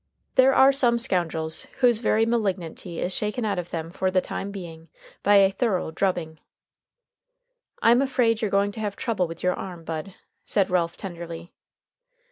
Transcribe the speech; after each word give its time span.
There 0.33 0.55
are 0.55 0.71
some 0.71 0.97
scoundrels 0.97 1.67
whose 1.81 1.99
very 1.99 2.25
malignity 2.25 2.99
is 2.99 3.13
shaken 3.13 3.45
out 3.45 3.59
of 3.59 3.69
them 3.69 3.91
for 3.91 4.09
the 4.09 4.19
time 4.19 4.49
being 4.49 4.89
by 5.21 5.35
a 5.35 5.51
thorough 5.51 5.91
drubbing. 5.91 6.39
"I'm 7.83 8.01
afraid 8.01 8.41
you're 8.41 8.49
going 8.49 8.71
to 8.71 8.79
have 8.79 8.95
trouble 8.95 9.27
with 9.27 9.43
your 9.43 9.53
arm, 9.53 9.83
Bud," 9.83 10.15
said 10.43 10.71
Ralph 10.71 10.97
tenderly. 10.97 11.53